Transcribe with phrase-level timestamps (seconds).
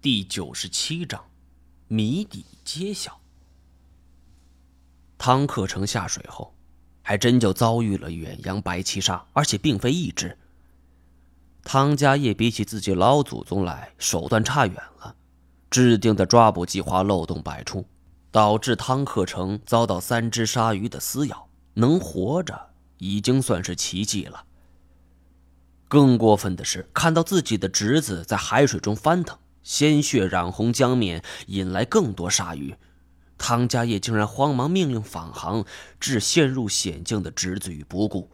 [0.00, 1.20] 第九十七章，
[1.88, 3.20] 谜底揭晓。
[5.18, 6.54] 汤克成下水后，
[7.02, 10.38] 还真就遭遇了远洋白鳍鲨，而且并非一只。
[11.64, 15.16] 汤家业比起自己老祖宗来，手段差远了，
[15.68, 17.84] 制定的抓捕计划漏洞百出，
[18.30, 24.44] 导致汤克成遭到三只鲨鱼的撕咬，能活着已经算是奇迹了。
[25.88, 29.36] 更过分的是，看到自己的侄子在海水中翻腾。
[29.68, 32.74] 鲜血染红江面，引来更多鲨鱼。
[33.36, 35.66] 汤家业竟然慌忙命令返航，
[36.00, 38.30] 置陷入险境的侄子于不顾。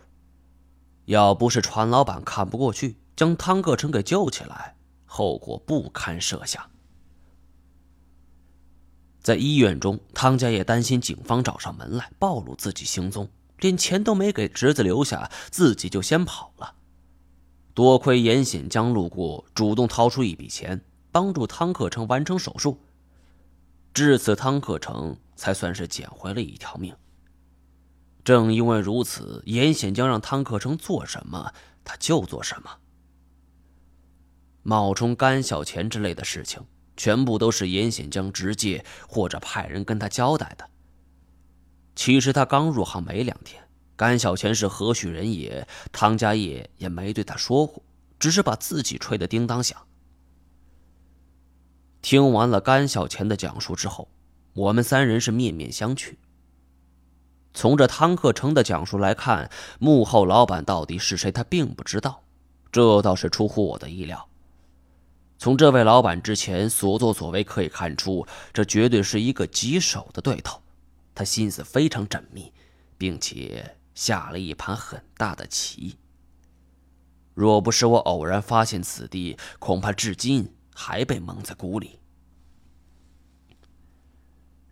[1.07, 4.77] 要不是船老板看不过去，将汤克成给救起来，
[5.07, 6.71] 后果不堪设想。
[9.21, 13.29] 在医院中，汤家业担心警方找上门来暴露自己行踪，
[13.59, 16.77] 连钱都没给侄子留下，自己就先跑了。
[17.75, 20.81] 多亏严显江路过，主动掏出一笔钱。
[21.15, 22.77] 帮助汤克成完成手术，
[23.93, 26.93] 至此汤克成才算是捡回了一条命。
[28.25, 31.53] 正因为如此，严显江让汤克成做什么，
[31.85, 32.79] 他就做什么。
[34.65, 36.61] 冒充甘小钱之类的事情，
[36.97, 40.69] 全部都是严显江直接或者派人跟他交代的。
[41.95, 43.63] 其实他刚入行没两天，
[43.95, 47.85] 甘小钱是何许人也，汤家业也没对他说过，
[48.19, 49.81] 只是把自己吹得叮当响。
[52.05, 54.11] 听完了甘小钱的讲述之后，
[54.53, 56.17] 我们三人是面面相觑。
[57.55, 62.23] 从这汤克成的讲述来看，幕后老板到底是谁，他并不知道，
[62.71, 64.29] 这倒是出乎我的意料。
[65.39, 70.61] 从这位老板之前所作所为可以看出，这绝对是一个棘手的对头。
[71.15, 72.53] 他心思非常缜密，
[72.99, 75.97] 并且下了一盘很大的棋。
[77.33, 80.54] 若不是我偶然发现此地，恐怕至今。
[80.75, 81.99] 还被蒙在鼓里。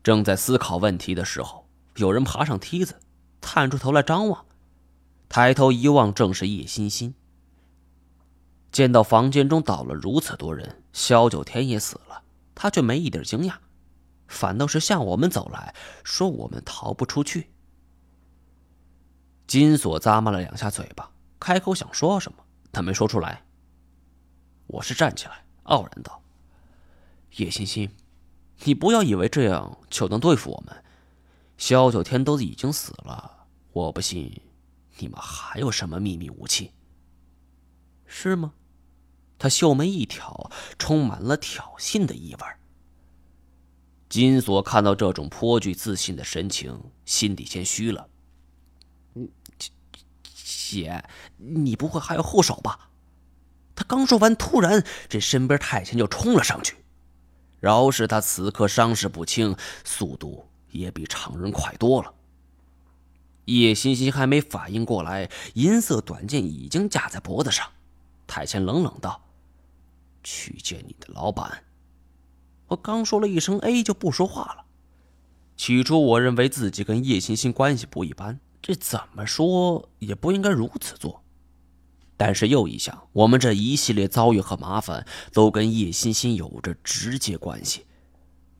[0.03, 3.01] 正在思考问题的时候，有人爬上梯子，
[3.41, 4.45] 探出头来张望。
[5.29, 7.15] 抬头一望，正是叶欣欣。
[8.71, 12.23] 见到房间中倒了如此多人，萧九天也死了，
[12.55, 13.55] 他却没一点惊讶，
[14.27, 17.51] 反倒是向我们走来，说我们逃不出去。
[19.47, 22.39] 金锁咂摸了两下嘴巴，开口想说什么，
[22.73, 23.45] 他没说出来。
[24.67, 25.42] 我是站起来。
[25.65, 26.23] 傲然道
[27.37, 27.91] ：“叶欣欣，
[28.65, 30.85] 你不要以为这样就能对付我们。
[31.57, 34.43] 萧九天都已经死了，我不信
[34.99, 36.73] 你们还有什么秘密武器。
[38.07, 38.55] 是吗？”
[39.39, 42.41] 他秀眉一挑，充满了挑衅的意味。
[44.09, 48.09] 金锁看到这种颇具自信的神情，心底先虚了。“，
[50.23, 51.05] 姐，
[51.39, 52.91] 你不会还有后手吧？”
[53.83, 56.77] 他刚说完，突然这身边太监就冲了上去。
[57.59, 62.15] 饶是他此刻伤势不轻，速度也比常人快多了。
[63.47, 67.67] 叶欣欣还没反应过来，银色短剑已经架在脖子上。
[68.29, 69.21] 太监冷冷道
[70.23, 71.65] ：“去见你的老板。”
[72.69, 74.65] 我刚说了一声 “A”，就不说话了。
[75.57, 81.22] 起初我认为自己跟叶欣欣关系不一般，这怎么说也不应该如此做。
[82.17, 87.87] 但是又一想，我们这一系列遭遇和麻烦都跟叶欣欣有着直接关系，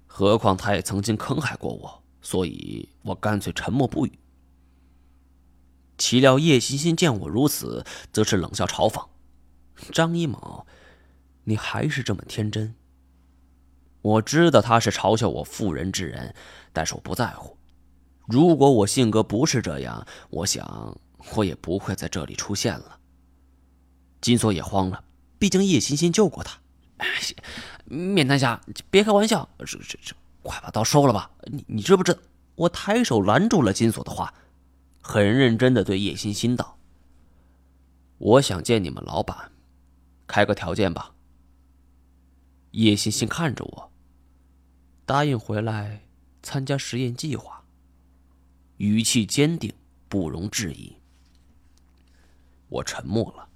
[0.07, 4.19] 何况他也曾经坑害过我，所以我干脆沉默不语。
[5.99, 9.07] 岂料叶欣欣见我如此，则是冷笑嘲讽
[9.93, 10.67] ：“张一毛，
[11.45, 12.75] 你还是这么天真。”
[14.03, 16.35] 我知道他是嘲笑我妇人之仁，
[16.73, 17.57] 但是我不在乎。
[18.27, 20.99] 如果我性格不是这样，我想
[21.37, 22.99] 我也不会在这里出现了。
[24.23, 25.05] 金锁也慌了，
[25.39, 26.59] 毕竟叶欣欣救过他。
[27.85, 28.59] 面瘫侠，
[28.91, 31.31] 别开玩笑，这这这，快把刀收了吧！
[31.45, 32.21] 你你知不知道？
[32.55, 34.33] 我抬手拦住了金锁的话，
[35.03, 36.79] 很认真的对叶欣欣道
[38.19, 39.51] ：“我想见你们老板，
[40.27, 41.13] 开个条件吧。”
[42.71, 43.91] 叶欣欣看着我，
[45.05, 46.07] 答应回来
[46.43, 47.65] 参加实验计划，
[48.77, 49.75] 语气坚定，
[50.09, 50.97] 不容置疑。
[52.69, 53.49] 我沉默了。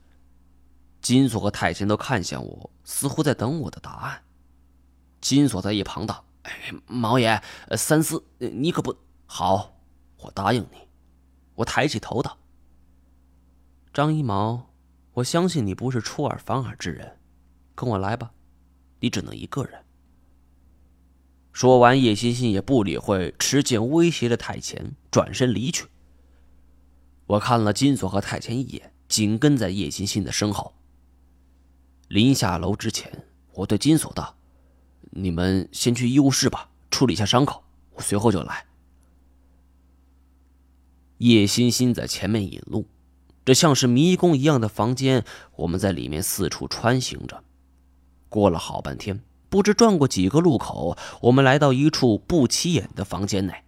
[1.06, 4.24] 金锁和太监都看向我，似乎在等我的答案。
[5.20, 6.52] 金锁在一旁道：“哎
[6.88, 7.40] 毛爷，
[7.76, 8.92] 三思，你可不
[9.24, 9.78] 好。
[10.16, 10.88] 我答应你。”
[11.54, 12.36] 我抬起头道
[13.94, 14.68] ：“张一毛，
[15.12, 17.20] 我相信你不是出尔反尔之人，
[17.76, 18.32] 跟我来吧。
[18.98, 19.84] 你只能一个人。”
[21.54, 25.86] 说完，叶欣欣也不理会持剑威胁的太监，转身离去。
[27.26, 30.72] 我看了金锁和太监一眼，紧跟在叶欣欣的身后。
[32.08, 34.36] 临下楼之前，我对金锁道
[35.10, 37.64] ：“你们先去医务室吧，处理一下伤口，
[37.94, 38.64] 我随后就来。
[41.18, 42.86] 叶欣欣在前面引路，
[43.44, 45.24] 这像是迷宫一样的房间，
[45.56, 47.42] 我们在里面四处穿行着。
[48.28, 53.64] 过了好半天，不知转过几个路口，我们来到一处不起眼的房间内。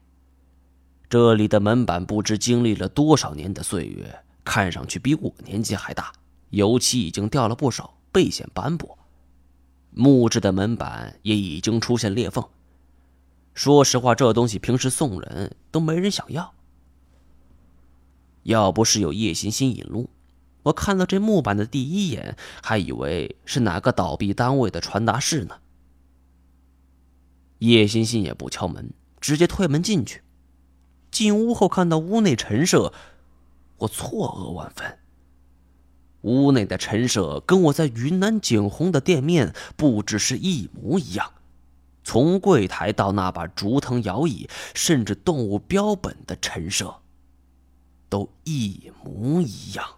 [1.08, 6.12] 这里的门板不知经历了多少年的岁月，看上去比我年纪还大，
[6.50, 8.98] 油漆已经掉了不少，背显斑驳。
[9.90, 12.44] 木质的门板也已经出现裂缝。
[13.54, 16.54] 说实话，这东西平时送人都没人想要。
[18.44, 20.08] 要不是有叶欣欣引路，
[20.62, 25.58] 我看到这木板的第一眼，还以为是哪个倒闭单位的传达室呢。
[27.58, 30.22] 叶欣欣也不敲门，直接推门进去。
[31.10, 32.92] 进屋后看到屋内陈设，
[33.78, 34.97] 我错愕万分。
[36.22, 41.32] 屋内的陈设跟我在云南景洪的店面布置是一模一样，
[42.02, 46.96] 从柜台到那把竹藤摇椅，甚至动物标本的陈设。
[48.08, 49.97] 都一模一样。